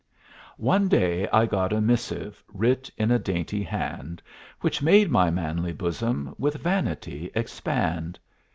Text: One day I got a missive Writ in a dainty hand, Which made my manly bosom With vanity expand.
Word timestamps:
One 0.57 0.87
day 0.87 1.27
I 1.29 1.45
got 1.45 1.71
a 1.71 1.79
missive 1.79 2.43
Writ 2.51 2.89
in 2.97 3.11
a 3.11 3.19
dainty 3.19 3.61
hand, 3.61 4.19
Which 4.61 4.81
made 4.81 5.11
my 5.11 5.29
manly 5.29 5.73
bosom 5.73 6.33
With 6.39 6.55
vanity 6.55 7.29
expand. 7.35 8.17